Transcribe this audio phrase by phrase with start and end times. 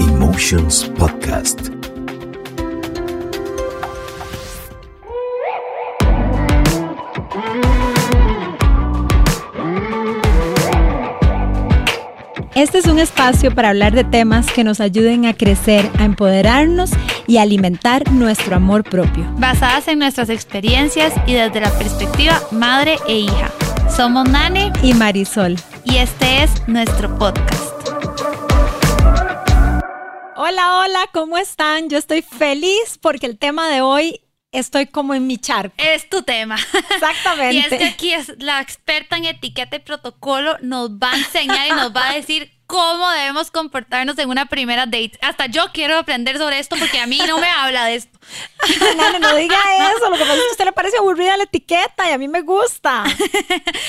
[0.00, 1.70] Emotions Podcast.
[12.54, 16.90] Este es un espacio para hablar de temas que nos ayuden a crecer, a empoderarnos
[17.28, 19.24] y a alimentar nuestro amor propio.
[19.36, 23.50] basadas en nuestras experiencias y desde la perspectiva madre e hija.
[23.94, 25.56] Somos Nane Y Marisol.
[25.84, 27.67] y este es nuestro podcast.
[30.40, 31.90] Hola, hola, ¿cómo están?
[31.90, 34.20] Yo estoy feliz porque el tema de hoy
[34.52, 35.74] estoy como en mi charco.
[35.78, 36.54] Es tu tema.
[36.94, 37.56] Exactamente.
[37.56, 41.66] Y es que aquí es la experta en etiqueta y protocolo nos va a enseñar
[41.66, 45.18] y nos va a decir cómo debemos comportarnos en una primera date.
[45.22, 48.16] Hasta yo quiero aprender sobre esto porque a mí no me habla de esto.
[48.96, 49.56] Nana, no diga
[49.96, 50.08] eso.
[50.08, 52.28] Lo que pasa es que a usted le parece aburrida la etiqueta y a mí
[52.28, 53.02] me gusta.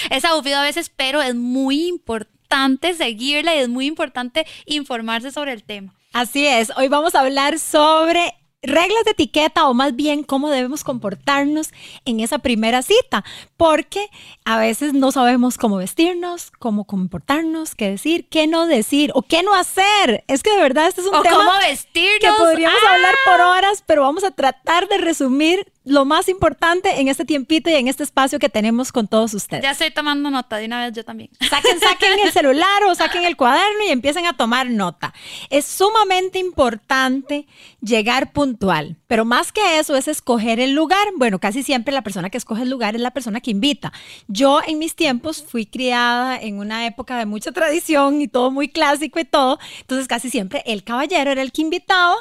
[0.10, 5.54] Es aburrido a veces, pero es muy importante seguirla y es muy importante informarse sobre
[5.54, 5.94] el tema.
[6.14, 6.72] Así es.
[6.76, 11.70] Hoy vamos a hablar sobre reglas de etiqueta o más bien cómo debemos comportarnos
[12.04, 13.24] en esa primera cita,
[13.56, 14.10] porque
[14.44, 19.44] a veces no sabemos cómo vestirnos, cómo comportarnos, qué decir, qué no decir o qué
[19.44, 20.24] no hacer.
[20.28, 22.20] Es que de verdad este es un O tema cómo vestirnos.
[22.20, 22.94] que podríamos ¡Ah!
[22.96, 27.70] hablar por horas, pero vamos a tratar de resumir lo más importante en este tiempito
[27.70, 29.64] y en este espacio que tenemos con todos ustedes.
[29.64, 31.30] Ya estoy tomando nota de una vez yo también.
[31.50, 35.14] Saquen, saquen el celular o saquen el cuaderno y empiecen a tomar nota.
[35.50, 37.48] Es sumamente importante
[37.82, 41.08] llegar puntual, pero más que eso es escoger el lugar.
[41.16, 43.94] Bueno, casi siempre la persona que escoge el lugar es la persona que invita.
[44.28, 48.70] Yo en mis tiempos fui criada en una época de mucha tradición y todo muy
[48.70, 52.16] clásico y todo, entonces casi siempre el caballero era el que invitaba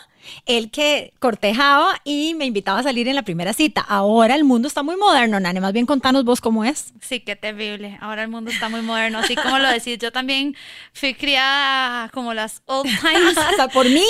[0.46, 3.80] el que cortejaba y me invitaba a salir en la primera cita.
[3.80, 5.60] Ahora el mundo está muy moderno, Nane.
[5.60, 6.92] Más bien contanos vos cómo es.
[7.00, 7.98] Sí, qué terrible.
[8.00, 9.98] Ahora el mundo está muy moderno, así como lo decís.
[9.98, 10.56] Yo también
[10.92, 14.04] fui criada como las old times, Hasta por mí.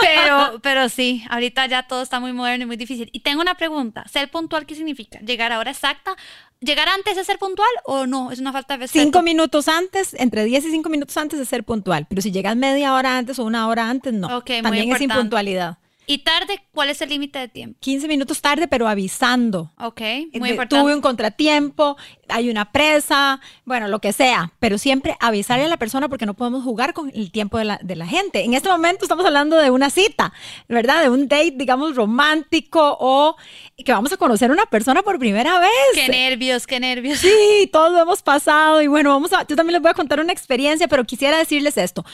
[0.00, 3.08] pero, pero sí, ahorita ya todo está muy moderno y muy difícil.
[3.12, 4.04] Y tengo una pregunta.
[4.08, 5.18] ¿Ser puntual qué significa?
[5.20, 6.16] ¿Llegar a hora exacta?
[6.62, 8.30] ¿Llegar antes es ser puntual o no?
[8.30, 9.02] Es una falta de respeto.
[9.02, 12.06] Cinco minutos antes, entre 10 y 5 minutos antes de ser puntual.
[12.08, 14.36] Pero si llegas media hora antes o una hora antes, no.
[14.36, 15.78] Ok, muy También es impuntualidad.
[16.10, 16.60] ¿Y tarde?
[16.72, 17.78] ¿Cuál es el límite de tiempo?
[17.80, 19.70] 15 minutos tarde, pero avisando.
[19.78, 20.82] Ok, Eh, muy de- importante.
[20.82, 21.96] Tuve un contratiempo,
[22.28, 26.34] hay una presa, bueno, lo que sea, pero siempre avisarle a la persona porque no
[26.34, 28.42] podemos jugar con el tiempo de la, de la gente.
[28.44, 30.32] En este momento estamos hablando de una cita,
[30.68, 31.02] ¿verdad?
[31.02, 33.36] De un date, digamos, romántico o
[33.84, 35.70] que vamos a conocer a una persona por primera vez.
[35.94, 37.18] Qué nervios, qué nervios.
[37.20, 40.18] Sí, todos lo hemos pasado y bueno, vamos a, yo también les voy a contar
[40.18, 42.04] una experiencia, pero quisiera decirles esto.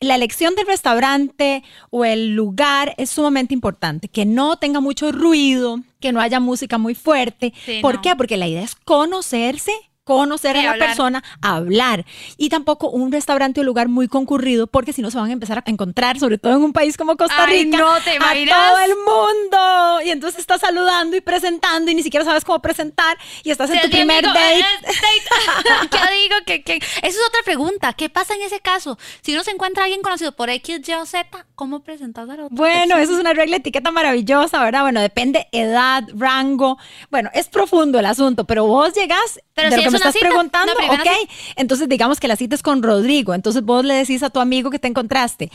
[0.00, 5.80] La elección del restaurante o el lugar es sumamente importante, que no tenga mucho ruido,
[6.00, 7.54] que no haya música muy fuerte.
[7.64, 8.02] Sí, ¿Por no.
[8.02, 8.14] qué?
[8.14, 9.72] Porque la idea es conocerse,
[10.06, 10.88] conocer a la hablar.
[10.88, 12.06] persona, hablar.
[12.36, 15.58] Y tampoco un restaurante o lugar muy concurrido, porque si no se van a empezar
[15.58, 18.78] a encontrar, sobre todo en un país como Costa Ay, Rica, no, ¿te a todo
[18.78, 20.00] el mundo.
[20.04, 23.80] Y entonces estás saludando y presentando y ni siquiera sabes cómo presentar y estás en
[23.80, 24.64] tu primer amigo, date.
[24.86, 25.88] date.
[25.90, 26.36] ¿Qué digo?
[26.46, 26.74] ¿Qué, qué?
[26.76, 27.92] Esa es otra pregunta.
[27.92, 28.96] ¿Qué pasa en ese caso?
[29.22, 32.36] Si uno se encuentra a alguien conocido por X, Y o Z, ¿cómo presentas a
[32.36, 33.02] la otra Bueno, persona?
[33.02, 34.82] eso es una regla etiqueta maravillosa, ¿verdad?
[34.82, 36.78] Bueno, depende edad, rango.
[37.10, 40.08] Bueno, es profundo el asunto, pero vos llegás Pero de si lo que es me
[40.08, 41.28] estás cita, preguntando, ok.
[41.56, 43.34] Entonces, digamos que la cita es con Rodrigo.
[43.34, 45.50] Entonces, vos le decís a tu amigo que te encontraste.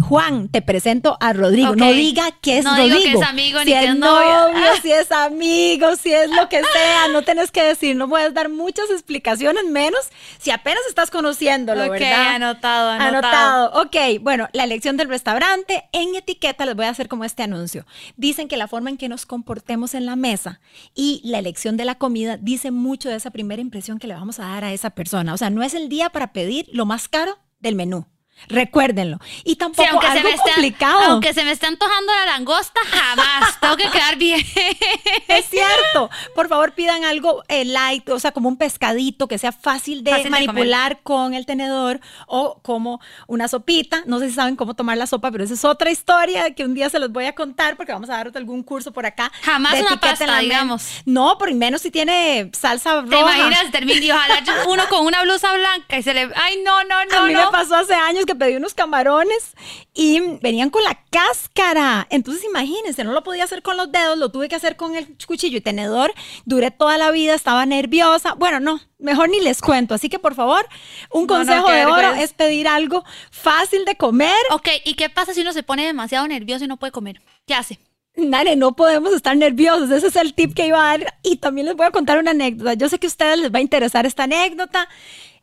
[0.00, 1.76] Juan, te presento a Rodrigo.
[1.76, 3.20] No diga que es No digo Rodrigo.
[3.20, 4.48] que es amigo si ni es que es novio.
[4.52, 8.32] novio, si es amigo, si es lo que sea, no tenés que decir, no puedes
[8.32, 10.00] dar muchas explicaciones, menos
[10.38, 12.34] si apenas estás conociéndolo, Ok, ¿verdad?
[12.36, 13.82] anotado, anotado.
[13.82, 15.84] Ok, bueno, la elección del restaurante.
[15.92, 17.86] En etiqueta les voy a hacer como este anuncio.
[18.16, 20.60] Dicen que la forma en que nos comportemos en la mesa
[20.94, 24.38] y la elección de la comida dice mucho de esa primera impresión que le vamos
[24.40, 25.34] a dar a esa persona.
[25.34, 28.06] O sea, no es el día para pedir lo más caro del menú.
[28.48, 29.18] Recuérdenlo.
[29.44, 31.00] Y tampoco Sí, aunque, se algo me esté, complicado.
[31.00, 33.60] aunque se me esté antojando la langosta, jamás.
[33.60, 34.40] Tengo que quedar bien.
[35.28, 36.10] Es cierto.
[36.34, 40.10] Por favor, pidan algo eh, light, o sea, como un pescadito que sea fácil de
[40.10, 44.02] Fácil de manipular con el tenedor o como una sopita.
[44.06, 46.74] No sé si saben cómo tomar la sopa, pero esa es otra historia que un
[46.74, 49.30] día se los voy a contar porque vamos a dar algún curso por acá.
[49.42, 51.02] Jamás una pasta, digamos.
[51.06, 53.08] No, por menos si tiene salsa roja.
[53.08, 53.70] ¿Te imaginas?
[53.70, 56.30] Termina y ojalá uno con una blusa blanca y se le.
[56.34, 57.18] Ay, no, no, no.
[57.18, 57.46] a mí no.
[57.46, 59.54] me pasó hace años que pedí unos camarones
[59.94, 62.06] y venían con la cáscara.
[62.10, 65.16] Entonces, imagínense, no lo podía hacer con los dedos, lo tuve que hacer con el
[65.26, 66.12] cuchillo y tenedor.
[66.44, 68.34] Duré toda la vida, estaba nerviosa.
[68.34, 69.94] Bueno, no, mejor ni les cuento.
[69.94, 70.66] Así que, por favor,
[71.10, 74.36] un No, consejo de oro es pedir algo fácil de comer.
[74.50, 77.20] Ok, ¿y qué pasa si uno se pone demasiado nervioso y no puede comer?
[77.46, 77.78] ¿Qué hace?
[78.14, 79.90] Nare, no podemos estar nerviosos.
[79.90, 81.14] Ese es el tip que iba a dar.
[81.22, 82.74] Y también les voy a contar una anécdota.
[82.74, 84.88] Yo sé que a ustedes les va a interesar esta anécdota.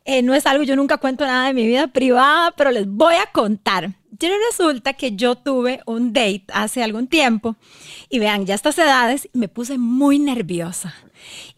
[0.04, 3.14] Eh, no es algo, yo nunca cuento nada de mi vida privada, pero les voy
[3.14, 3.92] a contar.
[4.18, 7.56] Yo resulta que yo tuve un date hace algún tiempo
[8.08, 10.94] y vean, ya estas edades me puse muy nerviosa.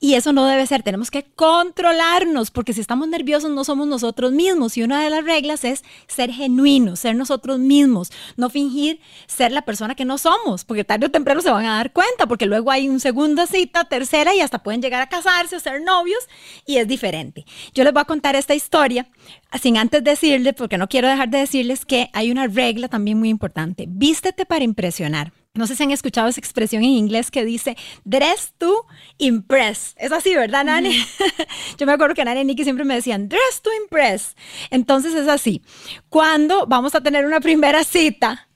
[0.01, 4.33] Y eso no debe ser, tenemos que controlarnos, porque si estamos nerviosos no somos nosotros
[4.33, 4.77] mismos.
[4.77, 9.63] Y una de las reglas es ser genuinos, ser nosotros mismos, no fingir ser la
[9.63, 12.71] persona que no somos, porque tarde o temprano se van a dar cuenta, porque luego
[12.71, 16.29] hay una segunda cita, tercera y hasta pueden llegar a casarse ser novios
[16.67, 17.45] y es diferente.
[17.75, 19.07] Yo les voy a contar esta historia
[19.61, 23.29] sin antes decirles, porque no quiero dejar de decirles que hay una regla también muy
[23.29, 23.87] importante.
[23.89, 25.33] Vístete para impresionar.
[25.55, 28.87] No sé si han escuchado esa expresión en inglés que dice dress to
[29.19, 29.95] impress.
[29.99, 30.97] Es así, ¿verdad, Nani?
[31.79, 34.35] Yo me acuerdo que Nani y Nicky siempre me decían dress to impress.
[34.71, 35.61] Entonces es así.
[36.09, 38.49] Cuando vamos a tener una primera cita,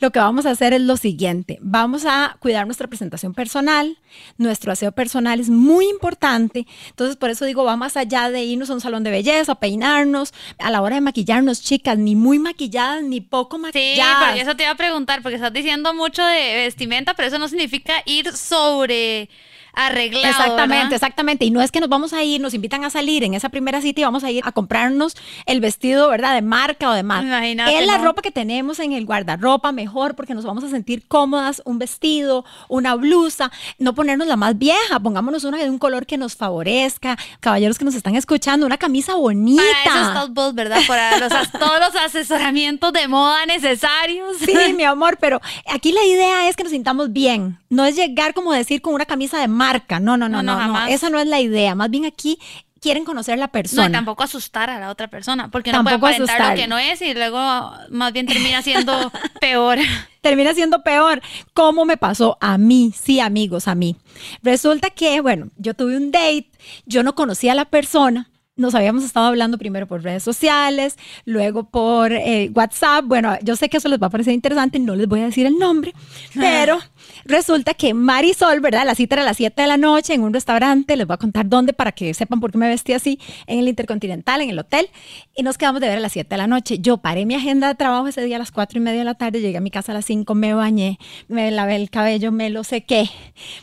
[0.00, 1.58] lo que vamos a hacer es lo siguiente.
[1.60, 3.98] Vamos a cuidar nuestra presentación personal.
[4.38, 6.66] Nuestro aseo personal es muy importante.
[6.88, 10.32] Entonces, por eso digo, va más allá de irnos a un salón de belleza, peinarnos.
[10.58, 14.24] A la hora de maquillarnos, chicas, ni muy maquilladas, ni poco Sí, maquilladas.
[14.26, 17.48] porque eso te iba a preguntar, porque estás diciendo mucho de vestimenta, pero eso no
[17.48, 19.28] significa ir sobre
[19.74, 20.28] arreglado.
[20.28, 20.92] Exactamente, ¿verdad?
[20.94, 21.44] exactamente.
[21.44, 23.80] Y no es que nos vamos a ir, nos invitan a salir en esa primera
[23.80, 25.16] cita y vamos a ir a comprarnos
[25.46, 26.34] el vestido, ¿verdad?
[26.34, 27.26] De marca o de marca.
[27.26, 28.04] Imagínate, Es la no.
[28.04, 32.44] ropa que tenemos en el guardarropa mejor porque nos vamos a sentir cómodas, un vestido,
[32.68, 37.16] una blusa, no ponernos la más vieja, pongámonos una de un color que nos favorezca.
[37.40, 39.62] Caballeros que nos están escuchando, una camisa bonita.
[39.84, 40.80] Para eso estás vos, ¿verdad?
[40.86, 44.36] Para los, todos los asesoramientos de moda necesarios.
[44.38, 45.40] Sí, mi amor, pero
[45.72, 47.58] aquí la idea es que nos sintamos bien.
[47.70, 49.63] No es llegar como decir con una camisa de marca.
[50.00, 50.86] No, no, no, No, no, no, no.
[50.86, 51.74] Esa no es la idea.
[51.74, 52.38] Más bien aquí
[52.80, 53.88] quieren conocer la No, persona.
[53.88, 56.56] y tampoco asustar a la otra persona, porque no Tampoco puede aparentar asustar.
[56.56, 57.38] lo que no es y luego
[57.90, 59.78] más bien termina siendo peor.
[60.20, 61.22] termina siendo peor.
[61.54, 62.92] ¿Cómo me pasó a mí?
[62.94, 63.96] Sí, amigos, a mí.
[64.42, 66.50] Resulta que, bueno, yo tuve un date,
[66.84, 68.28] yo no conocía a la persona.
[68.56, 73.04] Nos habíamos estado hablando primero por redes sociales, luego por eh, WhatsApp.
[73.04, 75.44] Bueno, yo sé que eso les va a parecer interesante, no les voy a decir
[75.44, 75.92] el nombre,
[76.36, 76.78] pero
[77.24, 78.86] resulta que Marisol, ¿verdad?
[78.86, 81.16] La cita era a las 7 de la noche en un restaurante, les voy a
[81.16, 83.18] contar dónde para que sepan por qué me vestí así,
[83.48, 84.88] en el Intercontinental, en el hotel,
[85.34, 86.78] y nos quedamos de ver a las 7 de la noche.
[86.78, 89.14] Yo paré mi agenda de trabajo ese día a las 4 y media de la
[89.14, 92.50] tarde, llegué a mi casa a las 5, me bañé, me lavé el cabello, me
[92.50, 93.10] lo sequé,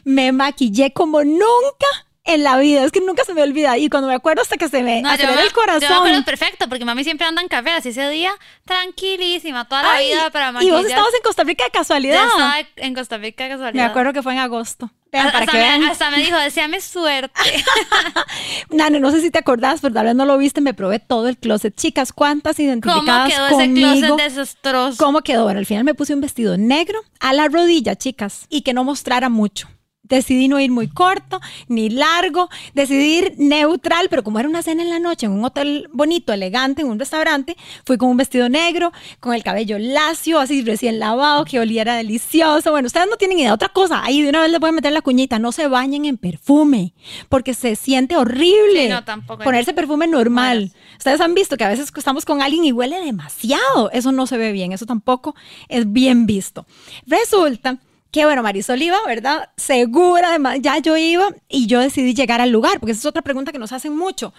[0.04, 1.88] me maquillé como nunca
[2.24, 4.70] en la vida, es que nunca se me olvida, y cuando me acuerdo hasta que
[4.70, 5.98] se me No, yo acelera me- el Yo me corazón.
[5.98, 8.32] acuerdo perfecto, porque mami siempre anda en café, así ese día
[8.66, 10.78] tranquilísima, toda la Ay, vida para y maquillar.
[10.78, 12.26] vos estabas en Costa Rica de Yo casualidad.
[12.26, 13.86] estaba en Costa Rica de Me casualidad.
[13.88, 14.92] acuerdo que fue en agosto.
[15.12, 17.34] Vean, para hasta, me, hasta me dijo, deseame suerte.
[18.70, 21.28] Nane, no sé si te acordás, pero tal vez no lo viste, me probé todo
[21.28, 21.76] el closet.
[21.76, 23.90] Chicas, ¿cuántas ¿Cómo identificadas quedó ese conmigo?
[24.16, 24.98] closet desastroso?
[25.04, 25.44] ¿Cómo quedó?
[25.44, 28.84] Bueno, al final me puse un vestido negro a la rodilla, chicas, y que no
[28.86, 29.68] mostrara mucho.
[30.16, 34.84] Decidí no ir muy corto ni largo, decidí ir neutral, pero como era una cena
[34.84, 37.56] en la noche en un hotel bonito, elegante, en un restaurante,
[37.86, 42.72] fui con un vestido negro, con el cabello lacio, así recién lavado, que oliera delicioso.
[42.72, 43.53] Bueno, ustedes no tienen idea.
[43.53, 46.06] Otra cosa, ahí de una vez les voy a meter la cuñita, no se bañen
[46.06, 46.94] en perfume,
[47.30, 49.44] porque se siente horrible Sí, no, tampoco.
[49.44, 50.72] ponerse perfume normal.
[50.98, 53.89] Ustedes han visto que a veces estamos con alguien y huele demasiado.
[53.91, 55.36] Eso no se ve bien, eso tampoco
[55.70, 56.65] es bien visto.
[57.08, 57.77] Resulta
[58.12, 59.50] que, bueno, Marisol iba, ¿verdad?
[59.58, 63.22] Segura, además, ya yo iba y yo decidí llegar al lugar, porque esa es otra
[63.22, 64.34] pregunta que nos hacen mucho.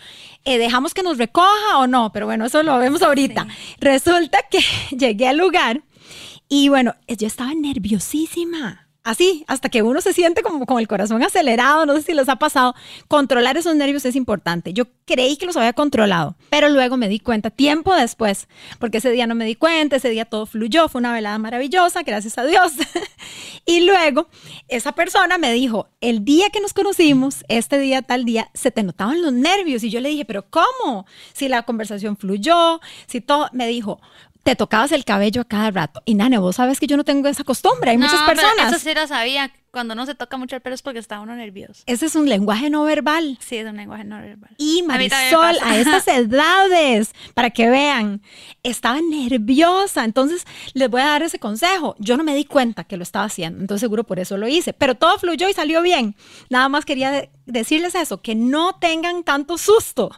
[0.45, 2.13] Eh, ¿Dejamos que nos recoja o no?
[2.13, 3.47] Pero bueno, eso lo vemos ahorita.
[3.81, 4.61] Resulta que
[4.97, 5.83] llegué al lugar
[6.49, 8.89] y bueno, yo estaba nerviosísima.
[9.05, 12.29] Así, hasta que uno se siente como con el corazón acelerado, no sé si les
[12.29, 12.75] ha pasado.
[13.09, 14.73] Controlar esos nervios es importante.
[14.73, 19.11] Yo creí que los había controlado, pero luego me di cuenta, tiempo después, porque ese
[19.11, 22.45] día no me di cuenta, ese día todo fluyó, fue una velada maravillosa, gracias a
[22.45, 22.73] Dios.
[23.67, 24.29] y luego
[24.69, 28.83] esa persona me dijo, el día que nos conocimos, este día, tal día, se te
[28.83, 29.85] notaban los nervios.
[29.85, 31.07] Y yo le dije, pero ¿cómo?
[31.33, 34.01] Si la conversación fluyó, si todo, me dijo,
[34.43, 36.03] te tocabas el cabello a cada rato.
[36.05, 37.91] Y Nane, vos sabes que yo no tengo esa costumbre.
[37.91, 38.73] Hay muchas personas.
[38.73, 39.53] Eso sí lo sabía.
[39.73, 41.83] Cuando no se toca mucho el pelo es porque está uno nervioso.
[41.87, 43.39] Ese es un lenguaje no verbal.
[43.41, 44.51] Sí, es un lenguaje no verbal.
[44.59, 48.21] Y Marisol, a, a estas edades, para que vean,
[48.63, 50.05] estaba nerviosa.
[50.05, 51.97] Entonces, les voy a dar ese consejo.
[51.99, 53.61] Yo no me di cuenta que lo estaba haciendo.
[53.61, 54.75] Entonces, seguro por eso lo hice.
[54.75, 56.17] Pero todo fluyó y salió bien.
[56.51, 60.11] Nada más quería de decirles eso, que no tengan tanto susto.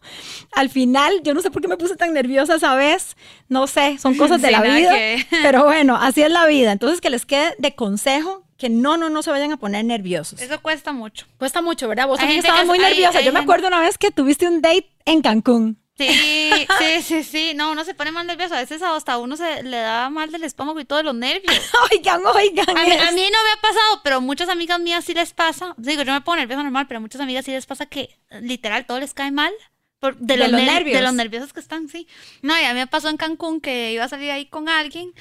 [0.52, 3.16] Al final, yo no sé por qué me puse tan nerviosa esa vez.
[3.48, 4.90] No sé, son cosas de Sí, la vida.
[4.92, 6.72] que- Pero bueno, así es la vida.
[6.72, 10.40] Entonces, que les quede de consejo que no, no, no se vayan a poner nerviosos.
[10.40, 11.26] Eso cuesta mucho.
[11.38, 12.06] Cuesta mucho, ¿verdad?
[12.06, 13.18] Vos también estabas muy hay- nerviosa.
[13.18, 15.78] hay Yo me gente- acuerdo una vez que tuviste un date en Cancún.
[15.98, 16.08] Sí,
[16.78, 17.52] sí, sí, sí.
[17.54, 18.54] No, uno se pone más nervioso.
[18.54, 21.54] A veces hasta uno se le da mal del estómago y todo de los nervios.
[21.92, 22.70] Oigan, oigan.
[22.70, 25.74] A mí, a mí no me ha pasado, pero muchas amigas mías sí les pasa.
[25.76, 28.08] Digo, yo me pongo nerviosa normal, pero a muchas amigas sí les pasa que
[28.40, 29.52] literal todo les cae mal.
[30.00, 30.96] Por, de, De los los ner- nervios.
[30.98, 32.06] De los nerviosos que están, sí.
[32.42, 35.12] No, y a mí me pasó en Cancún que iba a salir ahí con alguien.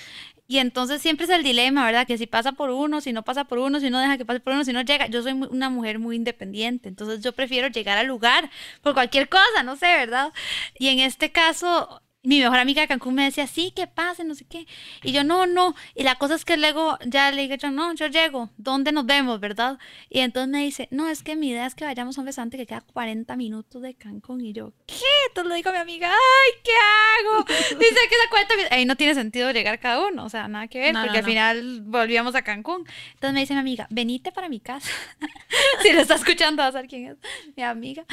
[0.48, 2.06] Y entonces siempre es el dilema, ¿verdad?
[2.06, 4.42] Que si pasa por uno, si no pasa por uno, si no deja que pase
[4.42, 5.08] por uno, si no llega.
[5.08, 8.50] Yo soy una mujer muy independiente, entonces yo prefiero llegar al lugar
[8.82, 10.34] por cualquier cosa, no sé, ¿verdad?
[10.78, 14.34] Y en este caso, mi mejor amiga de Cancún me decía, sí, que pase, no
[14.34, 14.66] sé qué.
[15.04, 15.76] Y yo, no, no.
[15.94, 19.06] Y la cosa es que luego ya le dije yo, no, yo llego, ¿dónde nos
[19.06, 19.78] vemos, verdad?
[20.10, 22.58] Y entonces me dice, no, es que mi idea es que vayamos a un restaurante
[22.58, 24.40] que queda 40 minutos de Cancún.
[24.40, 24.96] Y yo, ¿qué?
[25.28, 27.44] Entonces le digo a mi amiga, ay, ¿qué hago?
[27.80, 28.78] Dice que esa 40 minutos.
[28.78, 31.20] Ahí no tiene sentido llegar cada uno, o sea, nada que ver, No, no, porque
[31.20, 31.30] al no.
[31.30, 32.86] final volvíamos a Cancún.
[33.16, 34.90] Entonces me dice mi amiga, venite para mi casa.
[35.82, 37.18] si lo está escuchando, va a saber quién es
[37.58, 38.06] mi amiga.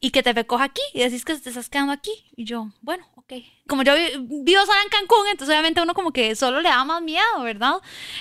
[0.00, 2.10] Y que te recoja aquí y decís que te estás quedando aquí.
[2.34, 3.42] Y yo, bueno, ok.
[3.68, 6.84] Como yo vi- vivo sola en Cancún, entonces obviamente uno como que solo le da
[6.84, 7.74] más miedo, ¿verdad?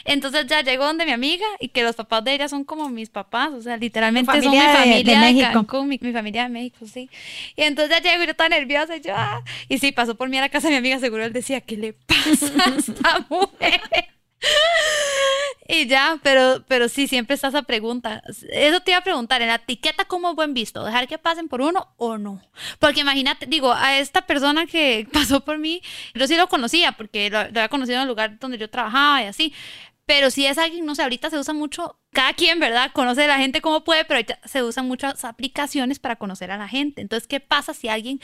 [0.05, 3.09] Entonces ya llego donde mi amiga y que los papás de ella son como mis
[3.09, 5.53] papás, o sea, literalmente son mi familia de- de.
[5.53, 7.09] Cancún, mi, mi familia de México, sí.
[7.55, 9.43] Y entonces ya llego y yo estaba nerviosa y yo, ah.
[9.67, 11.75] Y sí, pasó por mí a la casa de mi amiga, seguro él decía, ¿qué
[11.75, 13.81] le pasa a esta mujer?
[15.67, 18.23] Y ya, pero, pero sí, siempre está esa pregunta.
[18.49, 20.83] Eso te iba a preguntar, en la etiqueta, ¿cómo es buen visto?
[20.83, 22.41] ¿Dejar que pasen por uno o no?
[22.79, 25.81] Porque imagínate, digo, a esta persona que pasó por mí,
[26.13, 29.23] yo sí lo conocía, porque lo, lo había conocido en el lugar donde yo trabajaba
[29.23, 29.53] y así.
[30.05, 32.91] Pero si es alguien, no sé, ahorita se usa mucho, cada quien, ¿verdad?
[32.93, 36.57] Conoce a la gente como puede, pero ahorita se usan muchas aplicaciones para conocer a
[36.57, 37.01] la gente.
[37.01, 38.19] Entonces, ¿qué pasa si alguien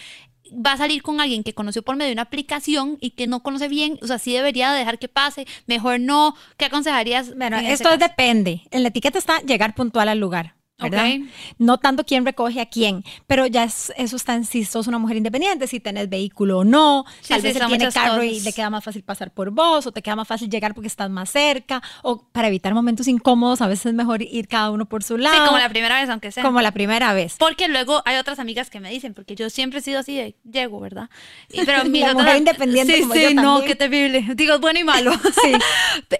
[0.53, 3.43] va a salir con alguien que conoció por medio de una aplicación y que no
[3.43, 3.99] conoce bien?
[4.01, 6.35] O sea, sí debería de dejar que pase, mejor no.
[6.57, 7.35] ¿Qué aconsejarías?
[7.35, 8.63] Bueno, esto depende.
[8.71, 10.56] En la etiqueta está llegar puntual al lugar.
[10.79, 11.05] ¿Verdad?
[11.07, 11.29] Ok.
[11.57, 14.99] No tanto quién recoge a quién, pero ya es- eso está en si sos una
[14.99, 18.39] mujer independiente, si tenés vehículo o no, Sí, tal sí, vez él tiene carro y
[18.41, 21.09] le queda más fácil pasar por vos, o te queda más fácil llegar porque estás
[21.09, 25.03] más cerca, o para evitar momentos incómodos, a veces es mejor ir cada uno por
[25.03, 25.35] su lado.
[25.35, 26.43] Sí, como la primera vez, aunque sea.
[26.43, 27.35] como la primera vez.
[27.39, 30.35] Porque luego hay otras amigas que me dicen, porque yo siempre he sido así de
[30.49, 31.09] llego, ¿verdad?
[31.49, 33.65] Y- pero mis La mujer independiente sí, como sí, yo no, también.
[33.67, 34.27] qué terrible.
[34.35, 35.11] Digo, bueno y malo.
[35.43, 35.53] Sí.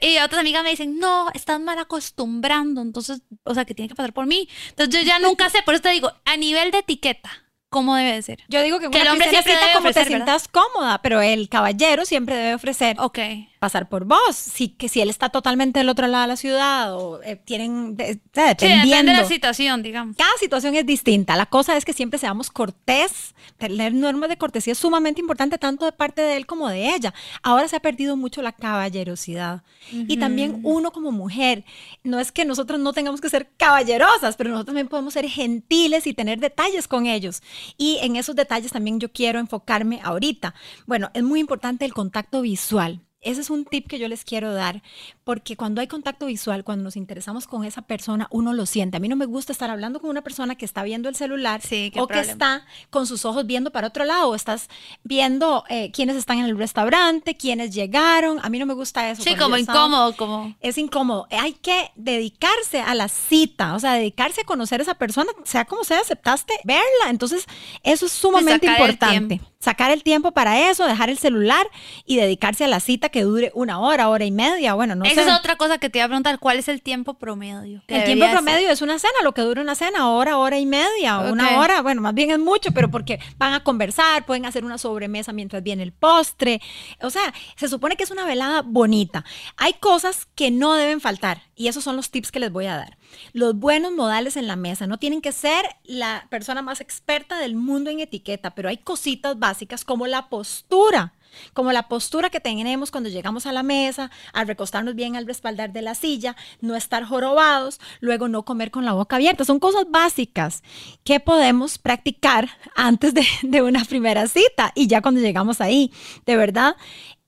[0.01, 3.95] Y otras amigas me dicen, no, estás mal acostumbrando, entonces, o sea, que tiene que
[3.95, 4.46] pasar por mí.
[4.69, 7.31] Entonces yo ya nunca sé, por eso te digo, a nivel de etiqueta,
[7.69, 8.39] ¿cómo debe de ser?
[8.47, 11.49] Yo digo que, Que una el hombre siempre debe como te sientas cómoda, pero el
[11.49, 13.19] caballero siempre debe ofrecer Ok.
[13.59, 14.35] Pasar por vos.
[14.35, 17.95] Si, que si él está totalmente del otro lado de la ciudad o eh, tienen,
[17.97, 18.85] de- Sí, dependiendo.
[18.87, 20.15] depende de la situación, digamos.
[20.17, 21.35] Cada situación es distinta.
[21.35, 23.33] La cosa es que siempre seamos cortés.
[23.57, 27.13] Tener normas de cortesía es sumamente importante tanto de parte de él como de ella.
[27.43, 29.63] Ahora se ha perdido mucho la caballerosidad.
[29.91, 31.63] Y también uno como mujer.
[32.03, 36.07] No es que nosotros no tengamos que ser caballerosas, pero nosotros también podemos ser gentiles
[36.07, 37.41] y tener detalles con ellos.
[37.77, 40.53] Y en esos detalles también yo quiero enfocarme ahorita.
[40.85, 43.01] Bueno, es muy importante el contacto visual.
[43.21, 44.83] Ese es un tip que yo les quiero dar,
[45.23, 48.97] porque cuando hay contacto visual, cuando nos interesamos con esa persona, uno lo siente.
[48.97, 51.61] A mí no me gusta estar hablando con una persona que está viendo el celular
[51.61, 54.69] Sí, o que está con sus ojos viendo para otro lado, o estás
[55.03, 58.39] viendo eh, quiénes están en el restaurante, quiénes llegaron.
[58.43, 59.23] A mí no me gusta eso.
[59.23, 60.55] Sí, como estaba- incómodo, como...
[60.61, 61.27] es incómodo.
[61.31, 65.65] Hay que dedicarse a la cita, o sea, dedicarse a conocer a esa persona, sea
[65.65, 67.09] como sea, aceptaste verla.
[67.09, 67.45] Entonces,
[67.83, 69.41] eso es sumamente sacar el importante.
[69.59, 71.67] Sacar el tiempo para eso, dejar el celular
[72.05, 75.05] y dedicarse a la cita cita que dure una hora, hora y media, bueno, no
[75.05, 75.29] Esa sé.
[75.29, 76.39] es otra cosa que te iba a preguntar.
[76.39, 77.83] ¿Cuál es el tiempo promedio?
[77.87, 78.33] El tiempo ser?
[78.33, 81.31] promedio es una cena, lo que dura una cena, hora, hora y media, o Ok.
[81.33, 84.77] una hora, bueno, más bien es mucho, pero porque van a conversar, pueden hacer una
[84.77, 86.61] sobremesa mientras viene el postre,
[87.01, 89.23] o sea, se supone que es una velada bonita.
[89.57, 92.75] Hay cosas que no deben faltar y esos son los tips que les voy a
[92.77, 92.97] dar.
[93.33, 97.55] Los buenos modales en la mesa, no tienen que ser la persona más experta del
[97.55, 101.13] mundo en etiqueta, pero hay cositas básicas como la postura
[101.53, 105.71] como la postura que tenemos cuando llegamos a la mesa, al recostarnos bien al respaldar
[105.71, 109.45] de la silla, no estar jorobados, luego no comer con la boca abierta.
[109.45, 110.63] Son cosas básicas
[111.03, 115.91] que podemos practicar antes de, una primera cita y ya cuando llegamos ahí.
[116.25, 116.75] De verdad,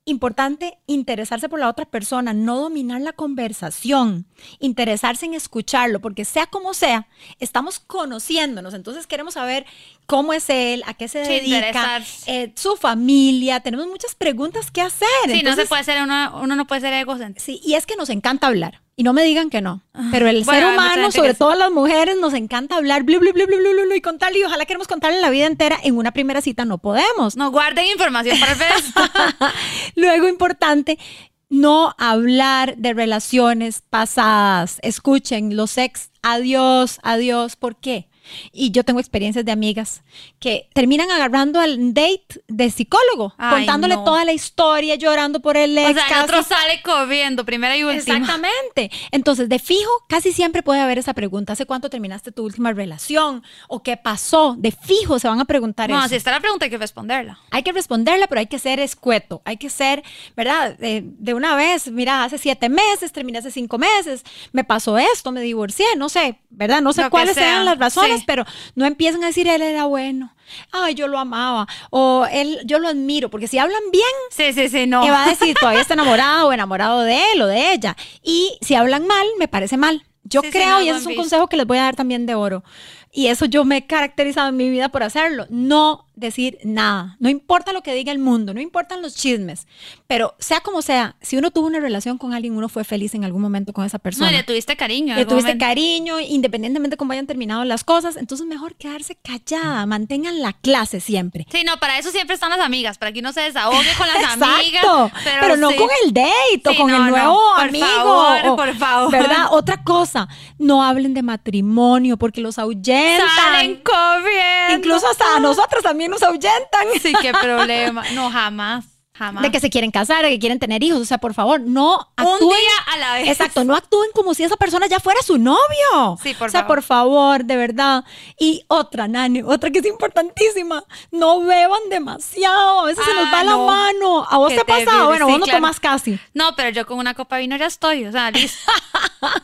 [0.06, 4.26] importante interesarse por la otra persona, no dominar la conversación,
[4.60, 7.08] interesarse en escucharlo, porque sea como sea,
[7.40, 9.66] estamos conociéndonos, entonces queremos saber
[10.08, 14.82] cómo es él, a qué se Sí, dedica, eh, su familia, tenemos muchas preguntas que
[14.82, 15.08] hacer.
[15.26, 17.46] Sí, no se puede ser, uno, uno no puede ser egocéntrico.
[17.46, 18.82] Sí, y es que nos encanta hablar.
[19.00, 19.82] Y no me digan que no.
[20.12, 23.48] Pero el Bueno, ser humano, sobre todo las mujeres, nos encanta hablar, blu, blu, blu,
[23.48, 24.40] blu, blu, blu, blu, y contarle.
[24.40, 25.80] Y ojalá queremos contarle la vida entera.
[25.82, 27.38] En una primera cita no podemos.
[27.38, 28.60] No guarden información para el.
[29.96, 31.00] Luego, importante,
[31.48, 34.80] no hablar de relaciones pasadas.
[34.82, 37.56] Escuchen, los ex, adiós, adiós.
[37.56, 38.10] ¿Por qué?
[38.52, 40.02] Y yo tengo experiencias de amigas
[40.40, 44.04] que terminan agarrando al date de psicólogo, Ay, contándole no.
[44.04, 45.90] toda la historia, llorando por el ex.
[45.90, 46.24] o sea, el casi.
[46.24, 48.18] otro sale corriendo, primera y última.
[48.18, 48.92] Exactamente.
[49.12, 51.54] Entonces, de fijo, casi siempre puede haber esa pregunta.
[51.54, 53.44] ¿Hace cuánto terminaste tu última relación?
[53.68, 54.56] ¿O qué pasó?
[54.58, 56.10] De fijo se van a preguntar No, eso.
[56.10, 57.40] si está la pregunta hay que responderla.
[57.52, 59.42] Hay que responderla, pero hay que ser escueto.
[59.46, 60.04] Hay que ser,
[60.36, 60.78] ¿verdad?
[60.78, 65.32] De, de una vez, mira, hace siete meses, terminé hace cinco meses, me pasó esto,
[65.32, 66.82] me divorcié, no sé, ¿verdad?
[66.82, 68.19] No sé Lo cuáles sea, sean las razones, sí.
[68.26, 68.46] Pero
[68.76, 70.34] no empiezan a decir él era bueno.
[70.72, 71.68] Ay, yo lo amaba.
[71.92, 73.30] O él, yo lo admiro.
[73.30, 75.06] Porque si hablan bien, Sí, sí, sí, no.
[75.08, 77.96] va a decir todavía está enamorado o enamorado de él o de ella.
[78.24, 80.04] Y si hablan mal, me parece mal.
[80.24, 81.96] Yo Sí, sí, creo, no, y ese es un consejo que les voy a dar
[81.96, 82.64] también de oro.
[83.12, 85.46] Y eso yo me he caracterizado en mi vida por hacerlo.
[85.50, 87.16] No decir nada.
[87.20, 89.68] No importa lo que diga el mundo, no importan los chismes.
[90.08, 93.24] Pero sea como sea, si uno tuvo una relación con alguien, uno fue feliz en
[93.26, 94.32] algún momento con esa No, persona.
[94.32, 95.16] y le tuviste cariño.
[95.16, 95.66] Le tuviste momento.
[95.66, 98.18] cariño, independientemente de cómo hayan terminado las cosas.
[98.18, 99.86] Entonces, mejor quedarse callada.
[99.86, 101.46] Mantengan la clase siempre.
[101.52, 104.18] Sí, no, para eso siempre están las amigas, para que uno se desahogue con las
[104.34, 104.84] amigas.
[104.84, 105.76] Exacto, pero, no sí.
[105.78, 107.86] con el date o Sí, con no, el no, nuevo por amigo.
[107.86, 109.12] favor, o- por favor.
[109.12, 109.48] ¿Verdad?
[109.52, 113.28] Otra cosa, no hablen de matrimonio porque los ahuyentan.
[113.36, 114.76] Salen corriendo.
[114.78, 116.88] Incluso hasta a nosotros también nos ahuyentan.
[117.02, 118.04] Sí, qué problema.
[118.14, 118.86] No, jamás,
[119.20, 119.44] jamás.
[119.44, 121.00] De que se quieren casar, de que quieren tener hijos.
[121.02, 122.40] O sea, por favor, no Un actúen.
[122.50, 123.28] día a la vez.
[123.28, 126.18] Exacto, no actúen como si esa persona ya fuera su novio.
[126.24, 126.76] Sí, por o sea, favor.
[126.78, 128.04] por favor, de verdad.
[128.40, 130.84] Y otra, Nani, otra que es importantísima.
[131.12, 132.80] No beban demasiado.
[132.82, 133.66] A veces se nos Ah, va la no.
[133.68, 134.26] mano.
[134.30, 135.08] ¿A vos te ha pasado?
[135.08, 135.60] Bueno, sí, vos no claro.
[135.60, 136.20] tomas casi.
[136.34, 138.72] No, pero yo con una copa de vino ya estoy, o sea, listo.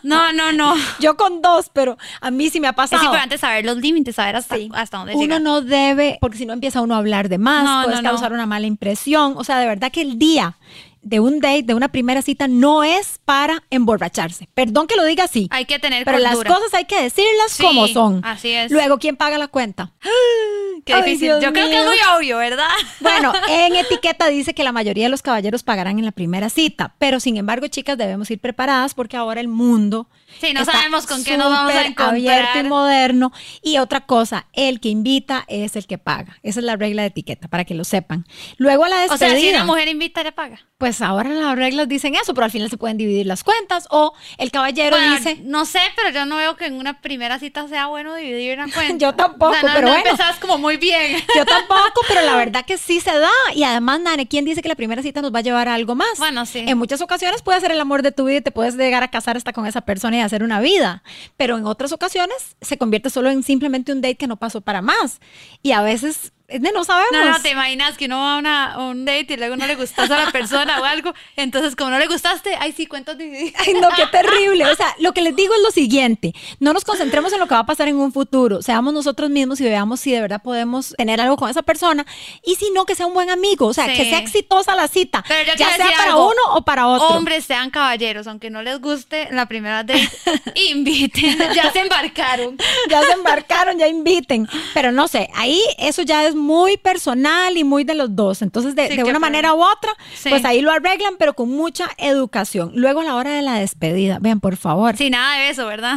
[0.04, 0.74] No, no, no.
[1.00, 3.04] Yo con dos, pero a mí sí me ha Es pasado.
[3.04, 4.70] importante saber los límites, saber hasta, Sí.
[4.74, 5.42] hasta dónde Uno llegar.
[5.42, 8.10] no debe, porque si no empieza uno a hablar de más, No, puedes no.
[8.12, 9.34] causar una mala impresión.
[9.38, 10.58] O sea, de verdad que el día
[11.02, 14.48] de un date, de una primera cita, no es para emborracharse.
[14.56, 15.48] Perdón que lo diga así.
[15.52, 18.22] Hay que tener Pero las cosas hay que decirlas Sí, como son.
[18.26, 18.72] así es.
[18.72, 19.92] Luego, ¿quién paga la cuenta?
[20.86, 21.28] Qué Ay, difícil.
[21.30, 22.68] Dios yo creo que es muy obvio, ¿verdad?
[23.00, 26.94] Bueno, en etiqueta dice que la mayoría de los caballeros pagarán en la primera cita,
[27.00, 30.08] pero sin embargo, chicas, debemos ir preparadas porque ahora el mundo
[30.42, 32.10] Sí, no está sabemos con qué nos vamos a encontrar.
[32.10, 33.32] abierto y moderno.
[33.62, 36.38] Y otra cosa, el que invita es el que paga.
[36.44, 38.26] Esa es la regla de etiqueta, para que lo sepan.
[38.58, 39.30] Luego a la O despedida.
[39.30, 40.60] sea, si una mujer invita, le paga.
[40.78, 43.88] Pues ahora las reglas dicen eso, pero al final se pueden dividir las cuentas.
[43.92, 47.40] O el caballero Bueno, dice, no sé, pero yo no veo que en una primera
[47.40, 48.98] cita sea bueno dividir una cuenta.
[48.98, 50.10] Yo tampoco, O sea, no, pero no bueno.
[50.10, 51.24] empezás como muy bien.
[51.36, 53.30] Yo tampoco, pero la verdad que sí se da.
[53.54, 55.96] Y además, Nane, ¿quién dice que la primera cita nos va a llevar a algo
[55.96, 56.18] más?
[56.18, 56.66] Bueno, sí.
[56.68, 59.08] En muchas ocasiones puede ser el amor de tu vida y te puedes llegar a
[59.10, 61.04] casar hasta con esa persona y hacer una vida.
[61.38, 64.82] Pero en otras ocasiones se convierte solo en simplemente un date que no pasó para
[64.82, 65.20] más.
[65.62, 67.12] Y a veces es de no sabemos.
[67.12, 69.66] No, no, te imaginas que uno va a, una- a un date y luego no
[69.66, 71.14] le gustas a la persona o algo.
[71.36, 73.62] Entonces, como no le gustaste, ay, sí, cuentas divididas.
[73.68, 74.66] Ay, no, qué terrible.
[74.68, 76.34] O sea, lo que les digo es lo siguiente.
[76.60, 78.62] No nos concentremos en lo que va a pasar en un futuro.
[78.62, 82.06] Seamos nosotros mismos y veamos si de verdad podemos tener algo con esa persona.
[82.46, 83.66] Y si no, que sea un buen amigo.
[83.68, 83.94] O sea, Sí.
[83.96, 85.24] que sea exitosa la cita.
[85.28, 86.28] Pero yo ya sea para algo.
[86.28, 87.08] uno o para otro.
[87.08, 90.08] Hombres sean caballeros, aunque no les guste la primera date,
[90.70, 91.38] inviten.
[91.56, 92.58] Ya se embarcaron.
[92.90, 94.48] ya se embarcaron, ya inviten.
[94.74, 98.42] Pero no sé, ahí eso ya es muy personal y muy de los dos.
[98.42, 100.30] Entonces, de, Sí, de una manera u otra, Sí.
[100.30, 102.72] pues ahí lo arreglan, pero con mucha educación.
[102.76, 104.96] Luego, a la hora de la despedida, vean, por favor.
[104.98, 105.96] Sin nada de eso, ¿verdad?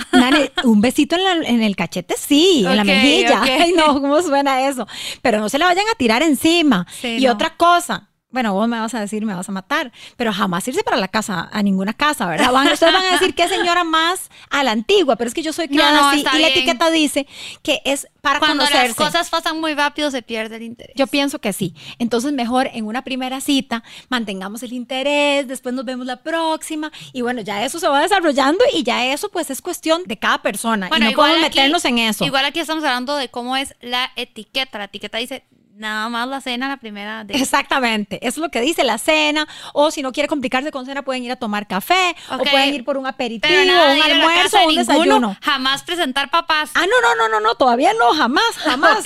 [0.65, 3.43] Un besito en, la- en el cachete, sí, en la mejilla.
[3.43, 4.87] Ay, no, ¿cómo suena eso?
[5.23, 6.87] Pero no se le vayan a tirar encima.
[7.01, 7.33] Sí, y no.
[7.33, 10.83] otra cosa, bueno, vos me vas a decir, me vas a matar, pero jamás irse
[10.83, 12.53] para la casa, a ninguna casa, ¿verdad?
[12.53, 15.55] Van, ustedes van a decir qué señora más a la antigua, pero es que yo
[15.55, 17.27] soy criada no, así y la etiqueta dice
[17.63, 18.89] que es para Cuando conocerse.
[18.89, 20.95] las cosas pasan muy rápido se pierde el interés.
[20.95, 21.75] Yo pienso que sí.
[21.99, 27.23] Entonces, mejor en una primera cita mantengamos el interés, después nos vemos la próxima y
[27.23, 30.91] bueno, ya eso se va desarrollando y ya eso pues es cuestión de cada persona
[30.95, 32.27] y no podemos meternos en eso.
[32.27, 34.77] Igual aquí estamos hablando de cómo es la etiqueta.
[34.77, 35.45] La etiqueta dice
[35.79, 37.35] nada más la cena, la primera de...
[37.35, 41.03] Exactamente, eso es lo que dice la cena, o si no quiere complicarse con cena
[41.03, 44.75] pueden ir a tomar café, o pueden ir por un aperitivo, nada un almuerzo, un
[44.75, 45.37] ninguno, desayuno.
[45.41, 46.71] Jamás presentar papás.
[46.75, 49.05] Ah, no, no, no, no, no, todavía no, jamás, jamás.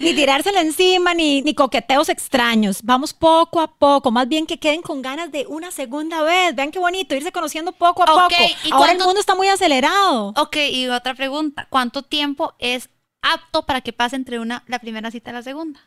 [0.00, 2.80] Ni tirársela encima, ni, ni coqueteos extraños.
[2.82, 6.54] Vamos poco a poco, más bien que queden con ganas de una segunda vez.
[6.54, 8.44] Vean qué bonito, irse conociendo poco a Ok, poco.
[8.64, 10.32] ¿y Ahora el mundo está muy acelerado.
[10.36, 11.66] Ok, y otra pregunta.
[11.68, 12.90] ¿Cuánto tiempo es
[13.22, 15.80] apto para que pase entre una, la primera cita y la segunda?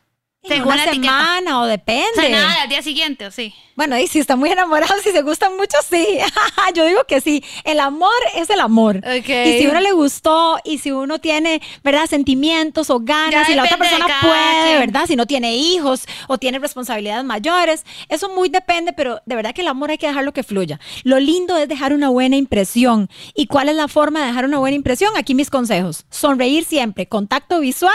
[0.48, 1.02] En una la etiqueta.
[1.02, 2.06] semana o depende.
[2.16, 3.52] O sea, nada, al día siguiente, ¿o sí?
[3.74, 6.18] Bueno, y si están muy enamorados, si se gustan mucho, sí.
[6.74, 7.42] Yo digo que sí.
[7.64, 8.98] El amor es el amor.
[8.98, 9.28] Ok.
[9.28, 12.06] Y si uno le gustó y si uno tiene, ¿verdad?
[12.06, 14.78] Sentimientos o ganas Ya y la otra persona puede, quien.
[14.78, 15.06] ¿verdad?
[15.06, 19.62] Si no tiene hijos o tiene responsabilidades mayores, eso muy depende, pero de verdad que
[19.62, 20.78] el amor hay que dejarlo que fluya.
[21.02, 23.10] Lo lindo es dejar una buena impresión.
[23.34, 25.12] ¿Y cuál es la forma de dejar una buena impresión?
[25.16, 26.06] Aquí mis consejos.
[26.08, 27.92] Sonreír siempre, contacto visual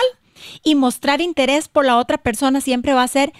[0.64, 3.32] y mostrar interés por la otra persona siempre va a ser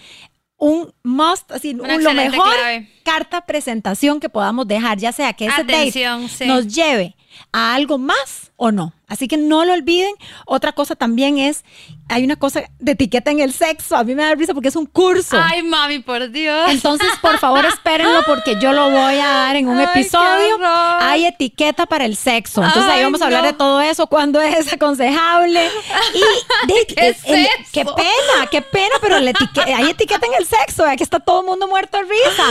[0.58, 2.90] un must, así, un- lo mejor clave.
[3.04, 6.46] carta presentación que podamos dejar, ya sea que ese Atención, date sí.
[6.46, 7.16] nos lleve
[7.52, 8.94] a algo más o no.
[9.12, 10.14] Así que no lo olviden.
[10.46, 11.66] Otra cosa también es,
[12.08, 13.98] hay una cosa de etiqueta en el sexo.
[13.98, 15.38] A mí me da risa porque es un curso.
[15.38, 16.72] Ay, mami, por Dios.
[16.72, 20.58] Entonces, por favor, espérenlo porque yo lo voy a dar en un Ay, episodio.
[21.02, 22.64] Hay etiqueta para el sexo.
[22.64, 23.48] Entonces, ahí vamos a hablar no.
[23.48, 25.70] de todo eso, cuándo es aconsejable.
[26.14, 27.70] Y de- ¿Qué el- eso?
[27.74, 29.34] qué pena, qué pena, pero la
[29.76, 30.86] hay etiqueta en el sexo.
[30.86, 32.44] Aquí está todo el mundo muerto de risa.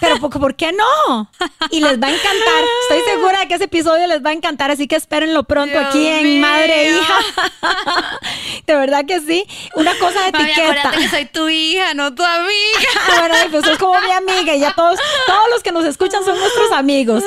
[0.00, 1.30] Pero, ¿por, por qué no?
[1.70, 2.64] Y les va a encantar.
[2.88, 4.70] Estoy segura de que ese episodio les va a encantar.
[4.70, 6.40] Así que espérenlo pronto Dios aquí en mío.
[6.40, 7.14] Madre e Hija.
[8.66, 9.44] de verdad que sí.
[9.74, 10.70] Una cosa de Mami, etiqueta.
[10.70, 12.52] acuérdate que soy tu hija, no tu amiga.
[13.08, 16.24] Ah, bueno, pues sos como mi amiga y ya todos, todos los que nos escuchan
[16.24, 17.22] son nuestros amigos.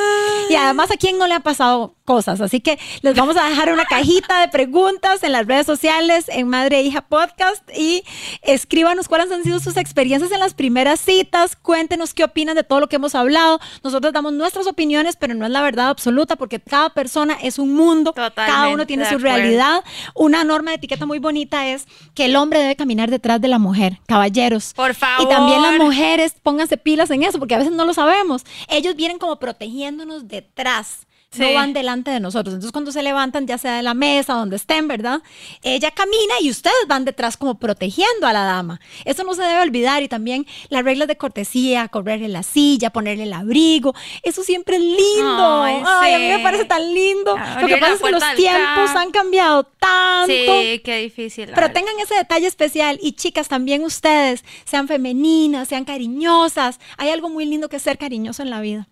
[0.50, 2.42] Y además a quién no le ha pasado cosas.
[2.42, 6.48] Así que les vamos a dejar una cajita de preguntas en las redes sociales, en
[6.48, 8.04] Madre e Hija Podcast y
[8.42, 11.56] escríbanos cuáles han sido sus experiencias en las primeras citas.
[11.56, 13.60] Cuéntenos qué opinan de todo lo que hemos hablado.
[13.84, 17.76] Nosotros damos nuestras opiniones, pero no es la verdad absoluta porque cada persona es un
[17.76, 18.12] mundo.
[18.14, 19.84] cada uno Totalmente tiene su realidad.
[20.16, 23.60] Una norma de etiqueta muy bonita es que el hombre debe caminar detrás de la
[23.60, 24.00] mujer.
[24.08, 24.74] Caballeros.
[24.74, 25.28] Por favor.
[25.28, 28.46] Y también las mujeres, pónganse pilas en eso, porque a veces no lo sabemos.
[28.68, 31.06] Ellos vienen como protegiéndonos detrás.
[31.38, 32.56] No van delante de nosotros.
[32.56, 35.22] Entonces, cuando se levantan, ya sea de la mesa, donde estén, ¿verdad?
[35.62, 38.80] Ella camina y ustedes van detrás como protegiendo a la dama.
[39.06, 40.02] Eso no se debe olvidar.
[40.02, 43.94] Y también las reglas de cortesía, correrle la silla, ponerle el abrigo.
[44.24, 45.62] Eso siempre es lindo.
[45.62, 47.38] Ay, Ay, a mí me parece tan lindo.
[47.38, 50.34] Lo Abrir que la pasa es que los tiempos han cambiado tanto.
[50.34, 51.46] Sí, qué difícil.
[51.46, 51.74] Pero verdad.
[51.74, 56.80] tengan ese detalle especial y chicas, también ustedes, sean femeninas, sean cariñosas.
[56.98, 58.88] Hay algo muy lindo que es ser cariñoso en la vida.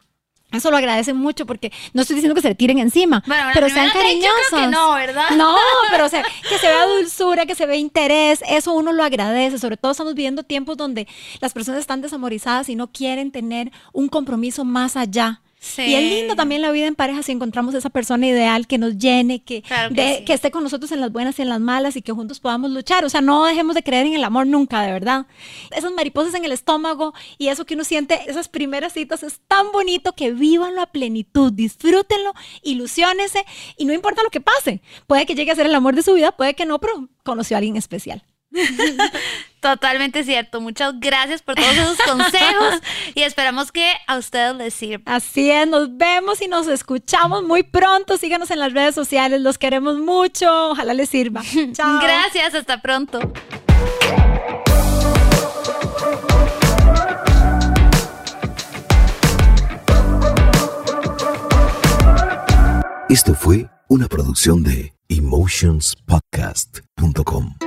[0.51, 3.67] Eso lo agradecen mucho porque no estoy diciendo que se le tiren encima, Bueno, pero
[3.69, 5.31] sean creo que no, ¿verdad?
[5.36, 5.53] No,
[5.91, 9.60] pero o sea, que se vea dulzura, que se vea interés, eso uno lo agradece.
[9.60, 11.05] Sobre todo estamos viviendo tiempos donde
[11.41, 15.41] las personas están desamorizadas y no quieren tener un compromiso más allá.
[15.59, 15.81] Sí.
[15.81, 18.97] Y es lindo también la vida en pareja si encontramos esa persona ideal que nos
[18.97, 20.25] llene, que, Claro que de- sí.
[20.25, 22.69] que esté con nosotros en las buenas y en las malas y que juntos podamos
[22.71, 23.03] luchar.
[23.05, 25.25] O sea, no dejemos de creer en el amor nunca, de verdad.
[25.75, 29.71] Esas mariposas en el estómago y eso que uno siente, esas primeras citas, es tan
[29.71, 33.43] bonito que vívanlo a plenitud, disfrútenlo, ilusiónese
[33.77, 34.81] y no importa lo que pase.
[35.07, 37.57] Puede que llegue a ser el amor de su vida, puede que no, pero conoció
[37.57, 38.23] a alguien especial.
[39.60, 40.62] Totalmente cierto.
[40.62, 42.75] Muchas gracias por todos esos consejos
[43.15, 45.15] y esperamos que a ustedes les sirva.
[45.15, 48.17] Así es, nos vemos y nos escuchamos muy pronto.
[48.17, 50.71] Síganos en las redes sociales, los queremos mucho.
[50.71, 51.41] Ojalá les sirva.
[51.73, 51.99] Chao.
[52.01, 53.19] Gracias, hasta pronto.
[63.10, 67.66] Esto fue una producción de emotionspodcast.com.